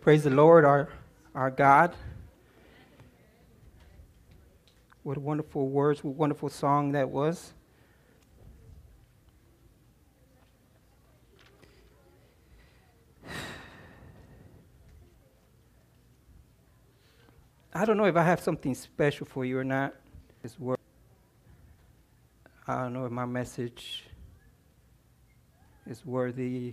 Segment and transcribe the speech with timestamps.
[0.00, 0.88] Praise the Lord, our,
[1.34, 1.94] our God.
[5.02, 7.52] What wonderful words, what wonderful song that was.
[17.74, 19.94] I don't know if I have something special for you or not.
[20.42, 20.78] This word.
[22.66, 24.04] I don't know if my message
[25.86, 26.68] is worthy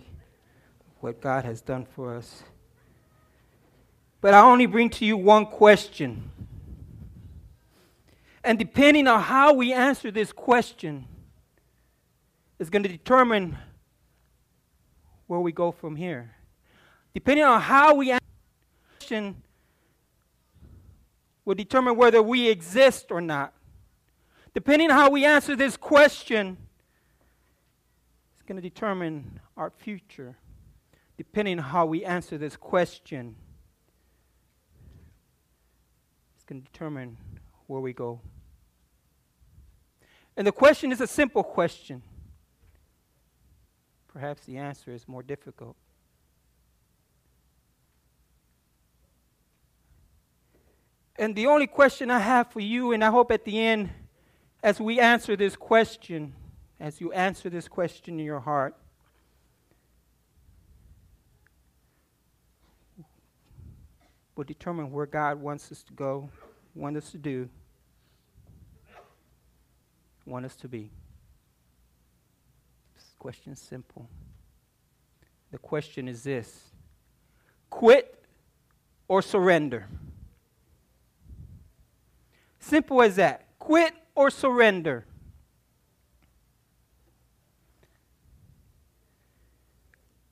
[0.80, 2.44] of what God has done for us.
[4.28, 6.32] But I only bring to you one question.
[8.44, 11.06] And depending on how we answer this question,
[12.60, 13.58] is going to determine
[15.28, 16.36] where we go from here.
[17.14, 19.42] Depending on how we answer the question,
[21.46, 23.54] will determine whether we exist or not.
[24.54, 26.58] Depending on how we answer this question,
[28.36, 30.36] it's going to determine our future.
[31.16, 33.38] Depending on how we answer this question,
[36.48, 37.18] can determine
[37.68, 38.22] where we go.
[40.38, 42.02] And the question is a simple question.
[44.08, 45.76] Perhaps the answer is more difficult.
[51.20, 53.90] And the only question I have for you, and I hope at the end,
[54.64, 56.34] as we answer this question,
[56.80, 58.76] as you answer this question in your heart,
[64.38, 66.30] will determine where God wants us to go,
[66.76, 67.50] wants us to do,
[70.26, 70.92] want us to be.
[72.96, 74.08] This question is simple.
[75.52, 76.70] The question is this
[77.70, 78.24] quit
[79.08, 79.88] or surrender?
[82.60, 83.46] Simple as that.
[83.58, 85.06] Quit or surrender.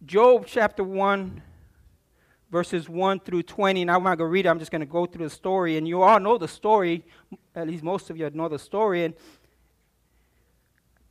[0.06, 1.42] Job chapter 1
[2.56, 3.82] verses 1 through 20.
[3.82, 5.76] And I'm not going to read it, I'm just going to go through the story.
[5.76, 7.04] And you all know the story,
[7.54, 9.04] at least most of you know the story.
[9.04, 9.14] And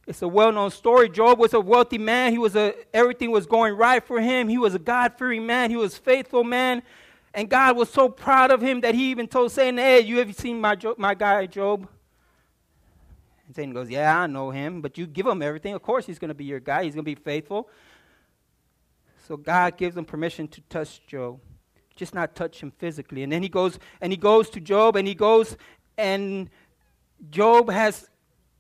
[0.07, 1.11] it's a well known story.
[1.11, 2.33] Job was a wealthy man.
[2.33, 4.49] He was a, everything was going right for him.
[4.49, 5.69] He was a God fearing man.
[5.69, 6.83] He was a faithful man.
[7.35, 10.35] And God was so proud of him that he even told Satan, Hey, you have
[10.35, 11.87] seen my, my guy Job?
[13.47, 15.75] And Satan goes, Yeah, I know him, but you give him everything.
[15.75, 16.85] Of course, he's going to be your guy.
[16.85, 17.69] He's going to be faithful.
[19.27, 21.41] So God gives him permission to touch Job,
[21.97, 23.23] just not touch him physically.
[23.23, 25.57] And then he goes and he goes to Job and he goes
[25.97, 26.51] and
[27.31, 28.11] Job has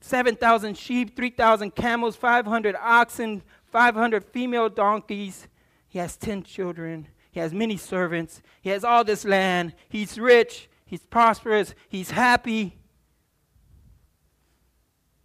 [0.00, 3.42] 7,000 sheep, 3,000 camels, 500 oxen,
[3.72, 5.48] 500 female donkeys.
[5.88, 7.08] He has 10 children.
[7.30, 8.40] He has many servants.
[8.62, 9.74] He has all this land.
[9.88, 10.70] He's rich.
[10.86, 11.74] He's prosperous.
[11.88, 12.78] He's happy.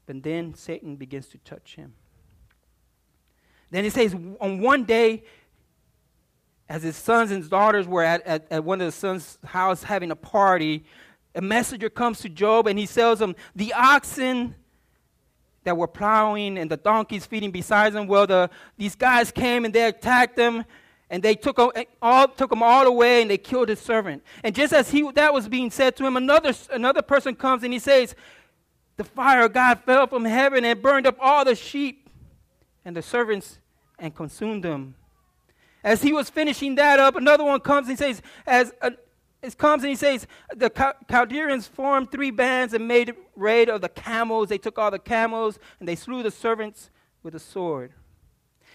[0.06, 1.94] But then Satan begins to touch him.
[3.72, 5.24] Then it says, on one day,
[6.68, 10.12] as his sons and daughters were at, at, at one of the sons' house having
[10.12, 10.85] a party,
[11.35, 14.56] a messenger comes to Job and he tells him, The oxen
[15.63, 19.74] that were plowing and the donkeys feeding beside them, well, the, these guys came and
[19.74, 20.63] they attacked them
[21.09, 21.59] and they took,
[22.01, 24.24] all, took them all away and they killed his servant.
[24.44, 27.74] And just as he, that was being said to him, another, another person comes and
[27.74, 28.16] he says,
[28.97, 31.99] The fire of God fell from heaven and burned up all the sheep
[32.86, 33.60] and the servants
[33.98, 34.96] and consumed them.
[35.84, 38.94] As he was finishing that up, another one comes and says, as a,
[39.42, 40.70] it comes and he says, the
[41.10, 44.50] Chaldeans formed three bands and made raid of the camels.
[44.50, 46.90] They took all the camels and they slew the servants
[47.24, 47.94] with a sword.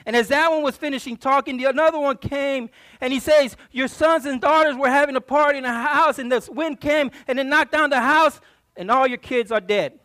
[0.07, 2.69] And as that one was finishing talking, the another one came
[3.01, 6.31] and he says, Your sons and daughters were having a party in a house, and
[6.31, 8.41] the wind came and it knocked down the house,
[8.77, 9.99] and all your kids are dead.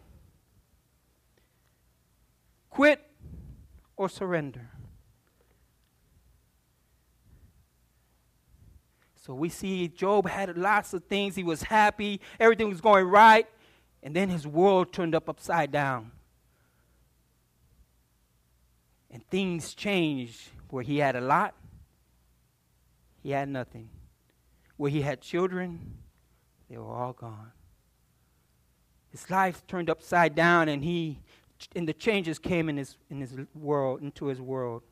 [2.69, 3.05] Quit
[3.99, 4.69] or surrender.
[9.17, 11.35] So we see Job had lots of things.
[11.35, 13.45] He was happy, everything was going right,
[14.01, 16.11] and then his world turned up upside down.
[19.11, 21.53] And things changed where he had a lot,
[23.21, 23.89] he had nothing.
[24.77, 25.97] Where he had children,
[26.69, 27.51] they were all gone.
[29.11, 31.19] His life turned upside down, and he
[31.75, 34.83] and the changes came in his, in his world, into his world.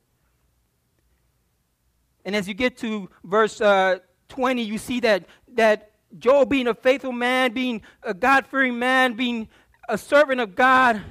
[2.26, 4.00] And as you get to verse uh,
[4.30, 9.14] 20, you see that, that Job, being a faithful man, being a God fearing man,
[9.14, 9.48] being
[9.88, 11.02] a servant of God,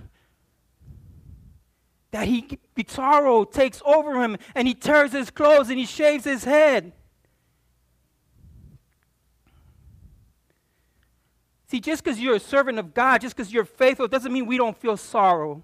[2.11, 6.45] that he sorrow takes over him and he tears his clothes and he shaves his
[6.45, 6.93] head.
[11.77, 14.57] See, just because you're a servant of God, just because you're faithful, doesn't mean we
[14.57, 15.63] don't feel sorrow.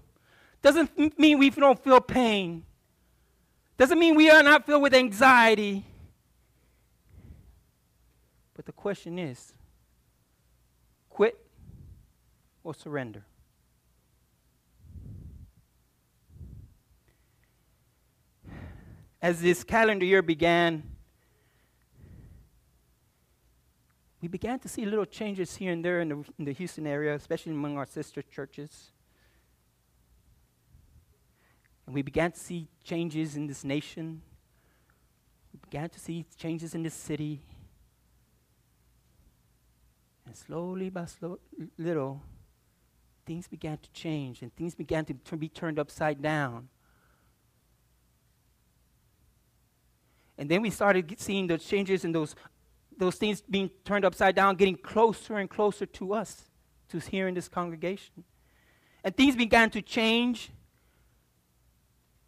[0.61, 2.65] Doesn't mean we don't feel pain.
[3.77, 5.83] Doesn't mean we are not filled with anxiety.
[8.53, 9.53] But the question is
[11.09, 11.35] quit
[12.63, 13.25] or surrender?
[19.19, 20.83] As this calendar year began,
[24.23, 27.13] we began to see little changes here and there in the, in the Houston area,
[27.13, 28.91] especially among our sister churches.
[31.85, 34.21] And we began to see changes in this nation.
[35.51, 37.41] We began to see changes in this city.
[40.25, 41.39] And slowly by slow,
[41.77, 42.21] little,
[43.25, 46.69] things began to change and things began to be turned upside down.
[50.37, 52.35] And then we started seeing those changes in those,
[52.97, 56.43] those things being turned upside down, getting closer and closer to us,
[56.89, 58.23] to here in this congregation.
[59.03, 60.51] And things began to change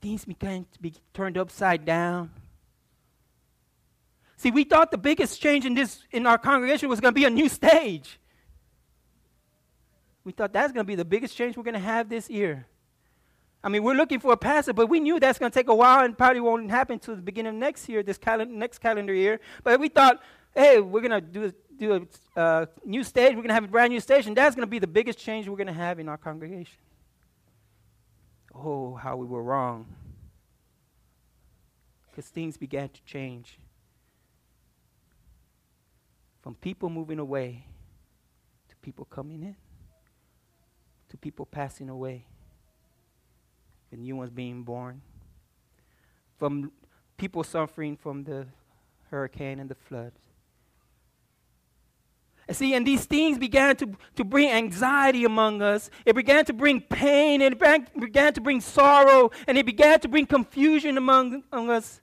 [0.06, 2.30] things began to be turned upside down.
[4.38, 7.26] See, we thought the biggest change in this in our congregation was going to be
[7.26, 8.20] a new stage.
[10.24, 12.68] We thought that's going to be the biggest change we're going to have this year.
[13.64, 15.74] I mean, we're looking for a pastor, but we knew that's going to take a
[15.74, 19.14] while and probably won't happen until the beginning of next year, this cal- next calendar
[19.14, 19.40] year.
[19.64, 20.22] But we thought,
[20.56, 23.32] hey, we're going to do, do a uh, new stage.
[23.32, 25.48] We're going to have a brand new stage, that's going to be the biggest change
[25.48, 26.78] we're going to have in our congregation.
[28.54, 29.86] Oh, how we were wrong.
[32.10, 33.60] Because things began to change.
[36.42, 37.66] From people moving away
[38.70, 39.56] to people coming in,
[41.10, 42.26] to people passing away,
[43.92, 45.02] the new ones being born,
[46.38, 46.72] from
[47.18, 48.46] people suffering from the
[49.10, 50.25] hurricane and the floods
[52.52, 55.90] see, and these things began to, to bring anxiety among us.
[56.06, 60.08] It began to bring pain, and it began to bring sorrow, and it began to
[60.08, 62.02] bring confusion among, among us,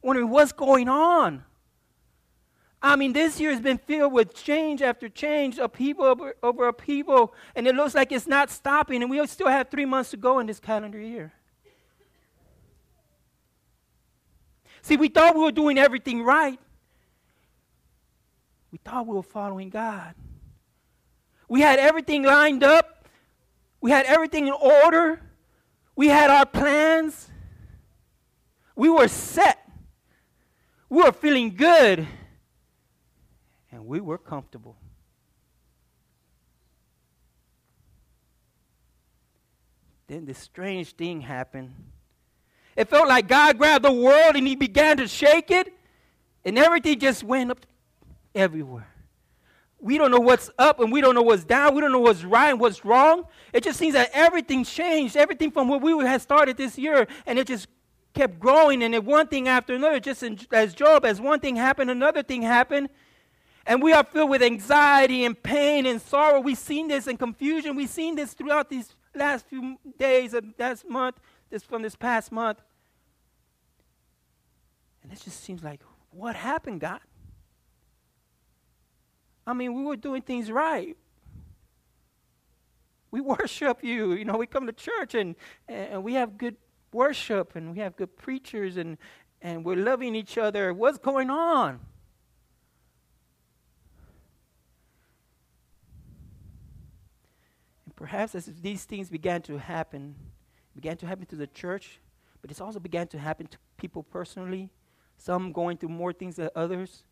[0.00, 1.44] wondering what's going on.
[2.82, 7.32] I mean, this year has been filled with change after change, upheaval over, over upheaval,
[7.54, 10.40] and it looks like it's not stopping, and we still have three months to go
[10.40, 11.32] in this calendar year.
[14.80, 16.58] See, we thought we were doing everything right.
[18.84, 20.14] Thought we were following God.
[21.48, 23.06] We had everything lined up,
[23.80, 25.20] we had everything in order,
[25.94, 27.28] we had our plans,
[28.74, 29.58] we were set,
[30.88, 32.06] we were feeling good,
[33.70, 34.76] and we were comfortable.
[40.06, 41.74] Then this strange thing happened.
[42.76, 45.72] It felt like God grabbed the world and he began to shake it,
[46.44, 47.66] and everything just went up
[48.34, 48.88] everywhere.
[49.80, 51.74] We don't know what's up and we don't know what's down.
[51.74, 53.26] We don't know what's right and what's wrong.
[53.52, 57.38] It just seems that everything changed, everything from what we had started this year, and
[57.38, 57.66] it just
[58.14, 61.56] kept growing, and it, one thing after another, just in, as Job, as one thing
[61.56, 62.88] happened, another thing happened.
[63.66, 66.40] And we are filled with anxiety and pain and sorrow.
[66.40, 67.76] We've seen this and confusion.
[67.76, 72.32] We've seen this throughout these last few days of last month, this from this past
[72.32, 72.60] month.
[75.02, 75.80] And it just seems like,
[76.10, 77.00] what happened, God?
[79.46, 80.96] I mean, we were doing things right.
[83.10, 84.12] We worship you.
[84.12, 85.34] You know, we come to church and,
[85.68, 86.56] and we have good
[86.92, 88.98] worship and we have good preachers and,
[89.40, 90.72] and we're loving each other.
[90.72, 91.80] What's going on?
[97.84, 100.14] And perhaps as these things began to happen,
[100.74, 102.00] began to happen to the church,
[102.40, 104.70] but it's also began to happen to people personally,
[105.16, 107.04] some going through more things than others.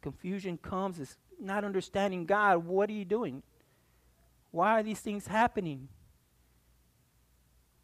[0.00, 2.64] Confusion comes is not understanding God.
[2.64, 3.42] What are you doing?
[4.50, 5.88] Why are these things happening?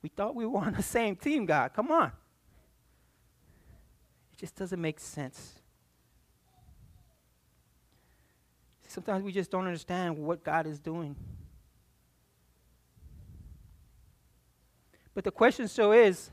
[0.02, 1.72] We thought we were on the same team, God.
[1.74, 2.12] Come on.
[4.32, 5.54] It just doesn't make sense.
[8.88, 11.16] Sometimes we just don't understand what God is doing.
[15.14, 16.30] But the question still is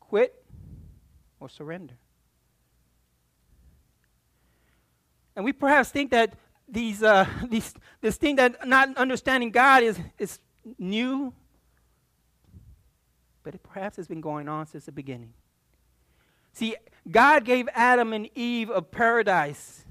[0.00, 0.44] quit
[1.40, 1.94] or surrender?
[5.34, 6.34] And we perhaps think that
[6.68, 10.38] these, uh, these, this thing that not understanding God is, is
[10.78, 11.32] new,
[13.42, 15.32] but it perhaps has been going on since the beginning.
[16.52, 16.76] See,
[17.10, 19.84] God gave Adam and Eve a paradise.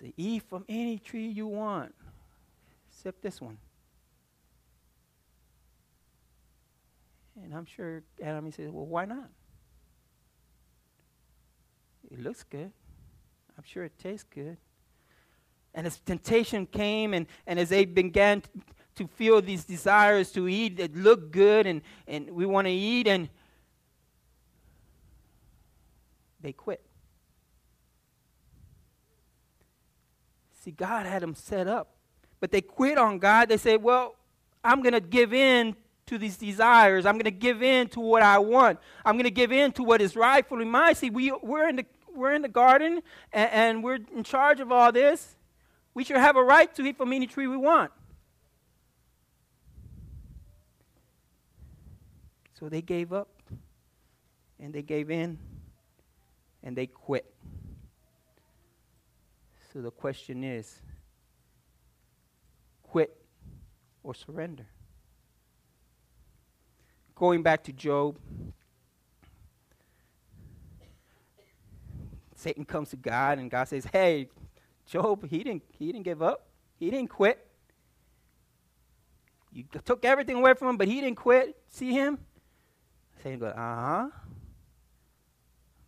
[0.00, 1.94] Say, eat from any tree you want,
[2.90, 3.58] except this one.
[7.42, 9.30] And I'm sure Adam says, well, why not?
[12.10, 12.72] It looks good.
[13.60, 14.56] I'm sure it tastes good.
[15.74, 18.42] And as temptation came, and, and as they began
[18.94, 23.06] to feel these desires to eat that look good, and, and we want to eat,
[23.06, 23.28] and
[26.40, 26.80] they quit.
[30.64, 31.96] See, God had them set up,
[32.40, 33.50] but they quit on God.
[33.50, 34.16] They say, Well,
[34.64, 35.76] I'm going to give in
[36.06, 37.04] to these desires.
[37.04, 38.78] I'm going to give in to what I want.
[39.04, 40.94] I'm going to give in to what is rightfully mine.
[40.94, 41.86] See, we, we're, in the,
[42.20, 45.36] we're in the garden and, and we're in charge of all this.
[45.94, 47.90] We should have a right to eat from any tree we want.
[52.58, 53.28] So they gave up
[54.60, 55.38] and they gave in
[56.62, 57.32] and they quit.
[59.72, 60.80] So the question is
[62.82, 63.16] quit
[64.02, 64.66] or surrender?
[67.14, 68.18] Going back to Job,
[72.40, 74.28] Satan comes to God and God says, Hey,
[74.86, 76.46] Job, he didn't, he didn't give up.
[76.78, 77.46] He didn't quit.
[79.52, 81.56] You took everything away from him, but he didn't quit.
[81.68, 82.18] See him?
[83.22, 84.08] Satan goes, Uh huh.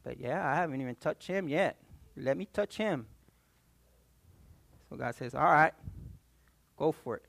[0.04, 1.76] But yeah, I haven't even touched him yet.
[2.16, 3.06] Let me touch him.
[4.90, 5.72] So God says, All right,
[6.76, 7.22] go for it.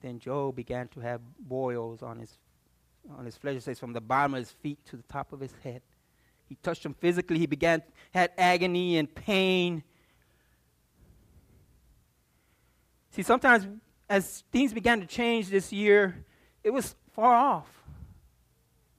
[0.00, 2.36] Then Job began to have boils on his
[3.16, 3.56] on his flesh.
[3.56, 5.82] It says from the bottom of his feet to the top of his head.
[6.48, 7.38] He touched him physically.
[7.38, 7.82] He began
[8.12, 9.82] had agony and pain.
[13.10, 13.66] See, sometimes
[14.08, 16.24] as things began to change this year,
[16.62, 17.66] it was far off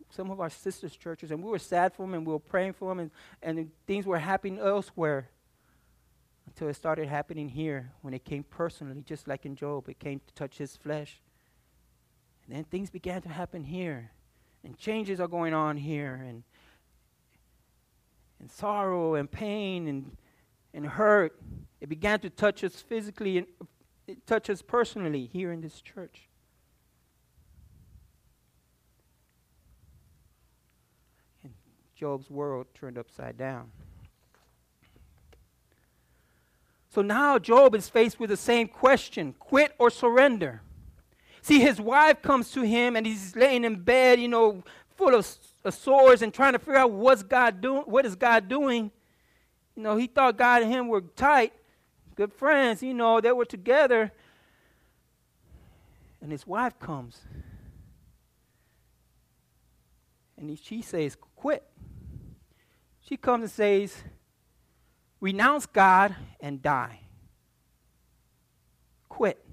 [0.09, 2.73] some of our sisters' churches, and we were sad for them and we were praying
[2.73, 3.11] for them, and,
[3.41, 5.29] and things were happening elsewhere
[6.47, 9.89] until it started happening here when it came personally, just like in Job.
[9.89, 11.19] It came to touch his flesh.
[12.47, 14.11] And then things began to happen here,
[14.63, 16.43] and changes are going on here, and,
[18.45, 20.15] and sorrow and pain and,
[20.71, 21.35] and hurt.
[21.81, 23.47] It began to touch us physically and
[24.05, 26.29] it touch us personally here in this church.
[31.43, 31.53] And
[31.95, 33.71] Job's world turned upside down.
[36.91, 40.61] So now Job is faced with the same question quit or surrender.
[41.41, 44.63] See, his wife comes to him and he's laying in bed, you know,
[44.95, 45.27] full of,
[45.65, 48.91] of sores and trying to figure out what's God doing, what is God doing.
[49.75, 51.53] You know, he thought God and him were tight,
[52.15, 54.11] good friends, you know, they were together.
[56.21, 57.19] And his wife comes.
[60.37, 61.63] And he, she says, Quit.
[63.01, 63.95] She comes and says,
[65.19, 66.99] Renounce God and die.
[69.09, 69.43] Quit.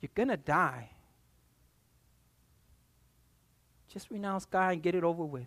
[0.00, 0.90] You're going to die.
[3.92, 5.46] Just renounce God and get it over with.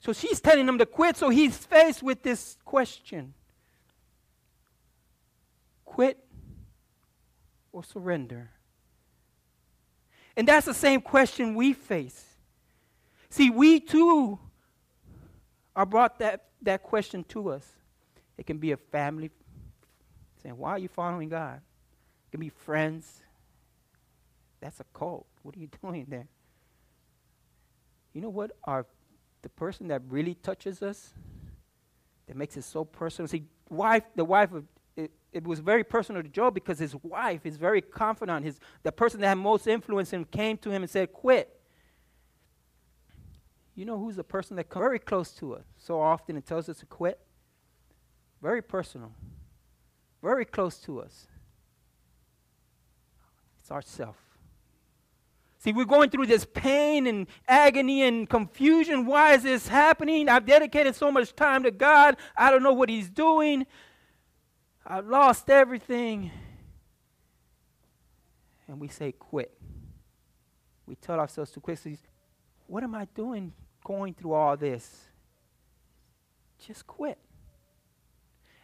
[0.00, 3.34] So she's telling him to quit, so he's faced with this question
[5.96, 6.18] quit
[7.72, 8.50] or surrender?
[10.36, 12.22] And that's the same question we face.
[13.30, 14.38] See, we too
[15.74, 17.66] are brought that, that question to us.
[18.36, 19.30] It can be a family
[20.42, 21.56] saying, Why are you following God?
[21.56, 23.22] It can be friends.
[24.66, 25.26] That's a cult.
[25.44, 26.26] What are you doing there?
[28.12, 28.50] You know what?
[28.64, 28.84] Our
[29.42, 31.14] the person that really touches us,
[32.26, 33.28] that makes it so personal.
[33.28, 34.64] See, wife, the wife of
[34.96, 39.20] it was very personal to Job because his wife, his very confidant, his, the person
[39.20, 41.60] that had most influence him, came to him and said, Quit.
[43.76, 46.68] You know who's the person that comes very close to us so often and tells
[46.68, 47.20] us to quit?
[48.42, 49.12] Very personal.
[50.22, 51.28] Very close to us.
[53.60, 54.25] It's ourself.
[55.66, 59.04] See, we're going through this pain and agony and confusion.
[59.04, 60.28] Why is this happening?
[60.28, 62.18] I've dedicated so much time to God.
[62.36, 63.66] I don't know what He's doing.
[64.86, 66.30] I've lost everything.
[68.68, 69.58] And we say, quit.
[70.86, 71.80] We tell ourselves to quit.
[71.80, 71.90] So
[72.68, 75.06] what am I doing going through all this?
[76.64, 77.18] Just quit.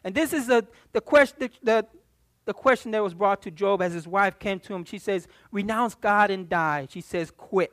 [0.04, 1.86] And this is the, the, question, the, the,
[2.44, 4.84] the question that was brought to Job as his wife came to him.
[4.84, 6.88] She says, Renounce God and die.
[6.90, 7.72] She says, Quit.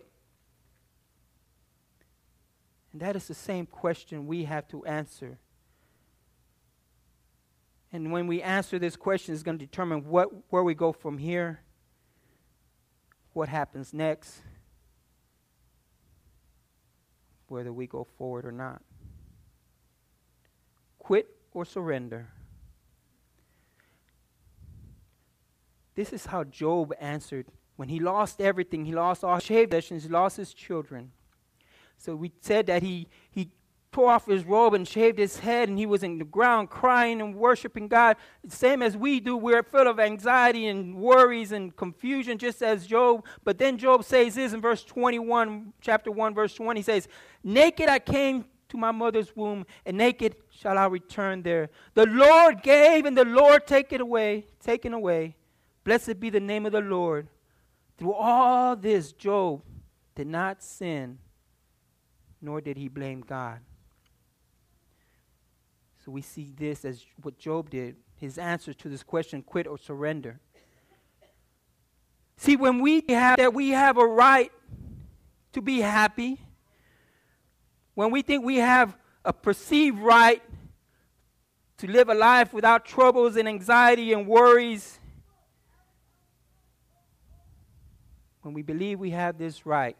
[2.94, 5.40] And that is the same question we have to answer
[7.92, 11.18] and when we answer this question, it's going to determine what, where we go from
[11.18, 11.62] here,
[13.34, 14.42] what happens next,
[17.48, 18.82] whether we go forward or not.
[21.00, 22.28] Quit or surrender.
[26.00, 28.86] This is how Job answered when he lost everything.
[28.86, 31.12] He lost all his possessions, he lost his children.
[31.98, 33.50] So we said that he, he
[33.92, 37.20] tore off his robe and shaved his head, and he was in the ground crying
[37.20, 38.16] and worshiping God,
[38.48, 39.36] same as we do.
[39.36, 43.26] We're full of anxiety and worries and confusion, just as Job.
[43.44, 46.80] But then Job says this in verse 21, chapter 1, verse 20.
[46.80, 47.10] He says,
[47.44, 51.70] Naked I came to my mother's womb, and naked shall I return there.
[51.94, 55.36] The Lord gave, and the Lord take it away, taken away.
[55.90, 57.30] Blessed be the name of the Lord.
[57.98, 59.64] Through all this, Job
[60.14, 61.18] did not sin,
[62.40, 63.58] nor did he blame God.
[66.06, 69.80] So we see this as what Job did, his answer to this question quit or
[69.80, 70.40] surrender.
[72.38, 74.52] See, when we have that we have a right
[75.54, 76.40] to be happy,
[77.96, 80.44] when we think we have a perceived right
[81.78, 84.99] to live a life without troubles and anxiety and worries,
[88.42, 89.98] when we believe we have this right,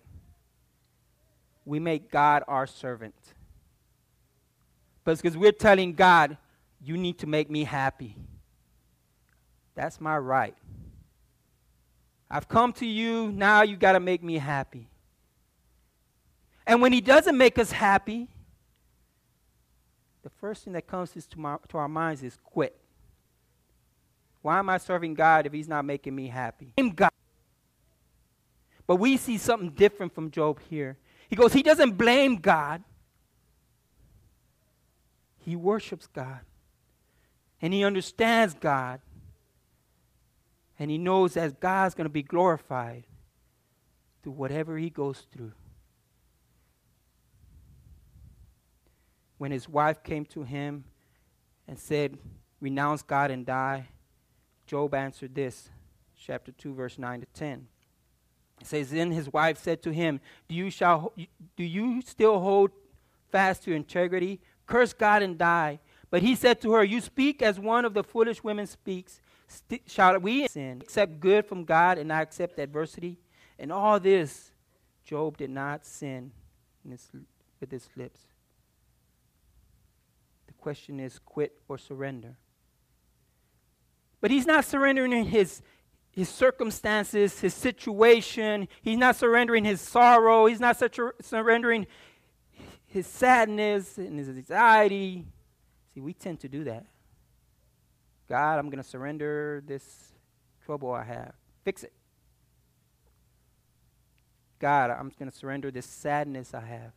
[1.66, 3.16] we make God our servant.
[5.04, 6.38] But because we're telling God,
[6.82, 8.16] you need to make me happy.
[9.76, 10.56] That's my right.
[12.32, 14.88] I've come to you, now you got to make me happy.
[16.68, 18.28] And when He doesn't make us happy,
[20.22, 22.80] the first thing that comes to, my, to our minds is quit.
[24.42, 26.74] Why am I serving God if He's not making me happy?
[26.96, 27.09] God.
[28.90, 30.98] But we see something different from Job here.
[31.30, 32.84] He goes, He doesn't blame God,
[35.38, 36.40] he worships God.
[37.62, 39.00] And he understands God.
[40.80, 43.04] And he knows that God's going to be glorified
[44.24, 45.52] through whatever he goes through.
[49.38, 50.84] When his wife came to him
[51.68, 52.18] and said,
[52.60, 53.90] Renounce God and die,
[54.66, 55.70] Job answered this,
[56.18, 57.68] chapter 2, verse 9 to 10.
[58.62, 61.14] It says, Then his wife said to him, Do you, shall,
[61.56, 62.72] do you still hold
[63.32, 64.40] fast to integrity?
[64.68, 65.80] Curse God and die.
[66.10, 69.22] But he said to her, You speak as one of the foolish women speaks.
[69.48, 73.18] St- shall we sin, accept good from God and not accept adversity?
[73.58, 74.52] And all this,
[75.04, 76.32] Job did not sin
[76.88, 77.10] his,
[77.60, 78.22] with his lips.
[80.48, 82.38] The question is quit or surrender.
[84.22, 85.62] But he's not surrendering his,
[86.12, 88.68] his circumstances, his situation.
[88.82, 90.46] He's not surrendering his sorrow.
[90.48, 90.82] He's not
[91.22, 91.88] surrendering
[92.86, 95.26] his sadness and his anxiety.
[95.94, 96.86] See, we tend to do that.
[98.28, 100.14] God, I'm going to surrender this
[100.66, 101.34] trouble I have.
[101.64, 101.94] Fix it.
[104.60, 106.92] God, I'm going to surrender this sadness I have.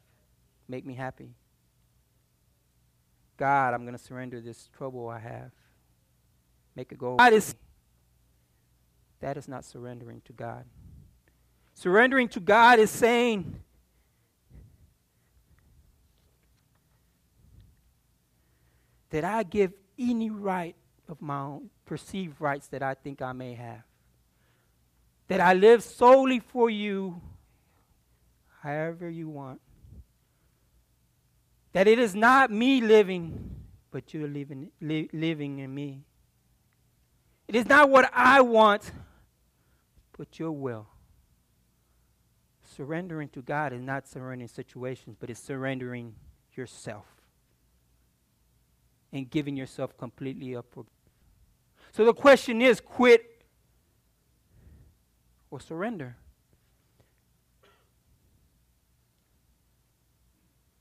[0.68, 1.35] Make me happy.
[3.37, 5.53] God, I'm going to surrender this trouble I have.
[6.75, 7.16] Make it go.
[7.16, 7.55] God is,
[9.22, 10.64] that is not surrendering to God.
[11.74, 13.62] Surrendering to God is saying,
[19.12, 20.74] that I give any right
[21.06, 23.82] of my own perceived rights that I think I may have.
[25.28, 27.20] That I live solely for you,
[28.62, 29.61] however you want.
[31.74, 33.50] That it is not me living,
[33.90, 36.04] but you're living, li- living in me.
[37.48, 38.90] It is not what I want,
[40.16, 40.88] but your will.
[42.77, 46.14] Surrendering to God is not surrendering situations, but it's surrendering
[46.55, 47.07] yourself
[49.12, 50.66] and giving yourself completely up.
[50.70, 50.87] for.
[51.92, 53.44] So the question is quit
[55.51, 56.16] or surrender.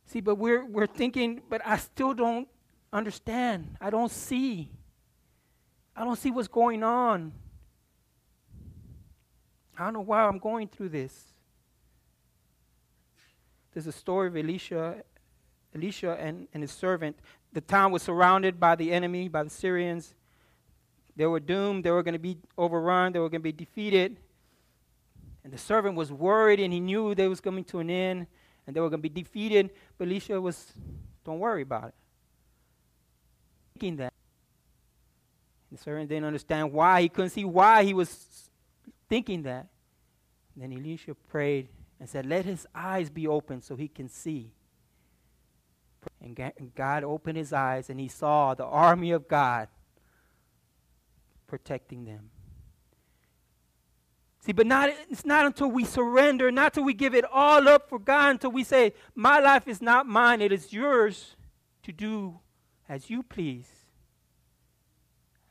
[0.06, 2.48] See, but we're, we're thinking, but I still don't
[2.92, 3.78] understand.
[3.80, 4.70] I don't see.
[5.96, 7.32] I don't see what's going on.
[9.78, 11.34] I don't know why I'm going through this.
[13.74, 15.04] There's a story of Elisha,
[15.74, 17.18] Elisha and, and his servant
[17.54, 20.14] the town was surrounded by the enemy, by the Syrians.
[21.16, 21.84] They were doomed.
[21.84, 23.12] They were going to be overrun.
[23.12, 24.18] They were going to be defeated.
[25.44, 28.28] And the servant was worried and he knew they was coming to an end
[28.66, 29.72] and they were going to be defeated.
[29.98, 30.72] But Elisha was,
[31.26, 31.94] don't worry about it.
[33.74, 34.14] Thinking that.
[35.72, 37.02] The servant didn't understand why.
[37.02, 38.50] He couldn't see why he was
[39.12, 39.68] thinking that.
[40.56, 41.68] Then Elisha prayed
[42.00, 44.54] and said, Let his eyes be open so he can see.
[46.22, 49.68] And God opened his eyes and he saw the army of God
[51.46, 52.30] protecting them.
[54.40, 57.90] See, but not, it's not until we surrender, not until we give it all up
[57.90, 61.36] for God, until we say, My life is not mine, it is yours
[61.84, 62.40] to do
[62.88, 63.68] as you please,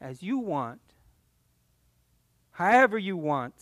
[0.01, 0.81] as you want,
[2.53, 3.55] however you want.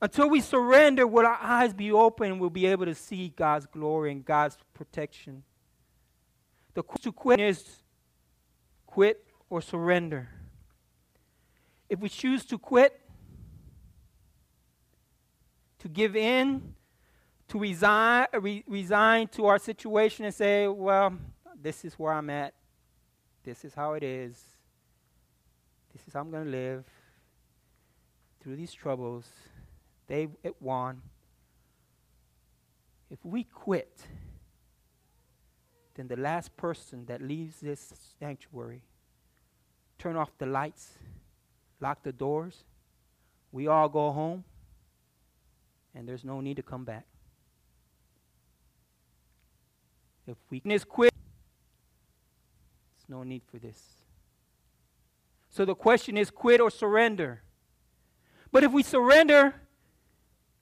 [0.00, 3.66] Until we surrender, will our eyes be open and we'll be able to see God's
[3.66, 5.44] glory and God's protection
[6.74, 7.64] The to quit is
[8.84, 10.28] quit or surrender.
[11.88, 12.98] If we choose to quit,
[15.78, 16.74] to give in,
[17.48, 21.16] to resign, re- resign to our situation and say, well,
[21.60, 22.54] this is where I'm at.
[23.44, 24.42] This is how it is.
[25.92, 26.84] This is how I'm going to live
[28.42, 29.26] through these troubles.
[30.08, 31.02] They it won.
[33.10, 34.06] If we quit,
[35.94, 38.82] then the last person that leaves this sanctuary,
[39.98, 40.94] turn off the lights,
[41.80, 42.64] lock the doors,
[43.52, 44.44] we all go home,
[45.94, 47.04] and there's no need to come back.
[50.26, 51.12] If weakness quit,
[52.96, 53.78] there's no need for this.
[55.50, 57.42] So the question is quit or surrender.
[58.52, 59.54] But if we surrender,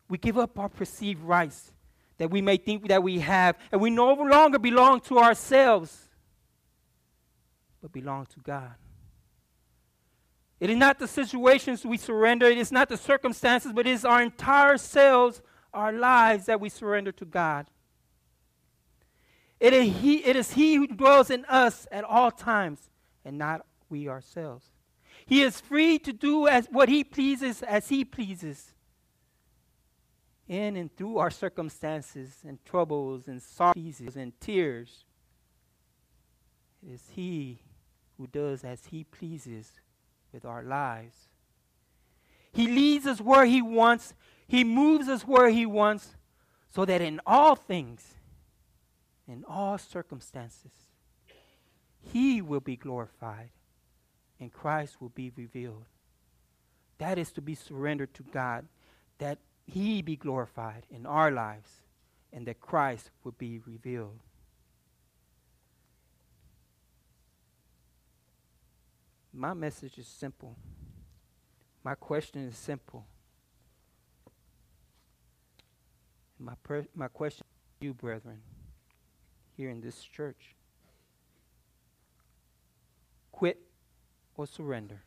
[0.09, 1.72] we give up our perceived rights
[2.18, 6.09] that we may think that we have, and we no longer belong to ourselves,
[7.81, 8.74] but belong to God.
[10.61, 14.05] It is not the situations we surrender, it is not the circumstances, but it is
[14.05, 15.40] our entire selves,
[15.72, 17.66] our lives that we surrender to God.
[19.59, 22.90] It is, he, it is He who dwells in us at all times,
[23.24, 24.66] and not we ourselves.
[25.30, 28.74] He is free to do as what He pleases as He pleases.
[30.48, 35.04] In and through our circumstances and troubles and sorrows and tears,
[36.84, 37.60] it is He
[38.18, 39.70] who does as He pleases
[40.32, 41.28] with our lives.
[42.50, 44.14] He leads us where He wants,
[44.48, 46.16] He moves us where He wants,
[46.70, 48.14] so that in all things,
[49.28, 50.72] in all circumstances,
[52.00, 53.50] He will be glorified
[54.40, 55.85] and Christ will be revealed.
[56.98, 58.66] That is to be surrendered to God,
[59.18, 61.70] that He be glorified in our lives,
[62.33, 64.20] and that Christ will be revealed.
[69.33, 70.57] My message is simple.
[71.85, 73.07] My question is simple.
[76.38, 77.44] My, per- my question
[77.81, 78.40] to you, brethren,
[79.57, 80.55] here in this church
[83.31, 83.69] quit
[84.40, 85.03] or surrender.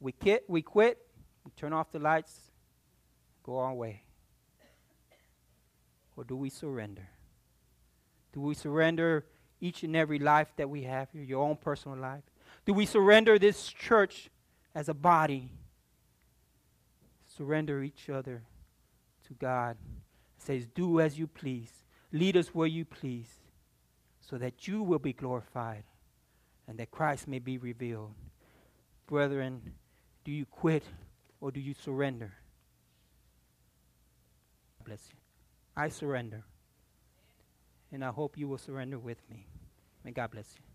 [0.00, 0.98] We quit, we quit,
[1.44, 2.50] we turn off the lights,
[3.44, 4.02] go our way.
[6.16, 7.08] Or do we surrender?
[8.32, 9.26] Do we surrender
[9.60, 12.24] each and every life that we have here, your own personal life?
[12.66, 14.28] Do we surrender this church
[14.74, 15.52] as a body?
[17.36, 18.42] Surrender each other
[19.28, 19.76] to God.
[20.36, 21.70] It says, Do as you please.
[22.12, 23.28] Lead us where you please,
[24.20, 25.84] so that you will be glorified
[26.70, 28.12] and that Christ may be revealed.
[29.08, 29.60] Brethren,
[30.24, 30.84] do you quit
[31.40, 32.32] or do you surrender?
[34.78, 35.18] God bless you.
[35.76, 36.44] I surrender.
[37.90, 39.48] And I hope you will surrender with me.
[40.04, 40.69] May God bless you.